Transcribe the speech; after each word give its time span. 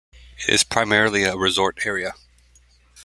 It 0.39 0.49
is 0.51 0.63
primarily 0.63 1.25
a 1.25 1.35
resort 1.37 1.85
area. 1.85 2.15